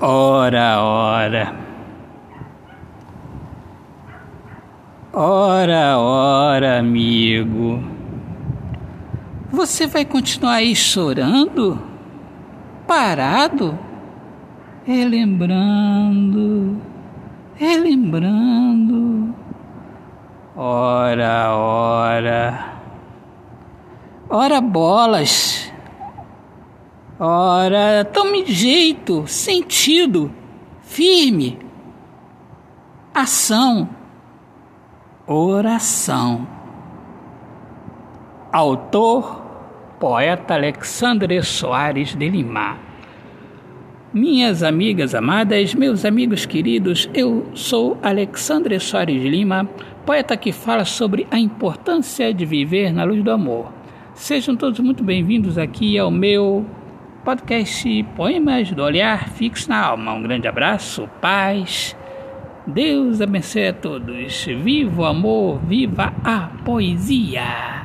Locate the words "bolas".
24.60-25.72